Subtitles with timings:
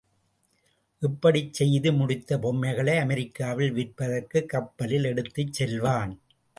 [1.01, 6.13] இப்படிச் செய்துமுடித்த பொம்மைகளை அமெரிக்காவில் விற்பதற்குக் கப்பலில் எடுத்துச் செல்வான்.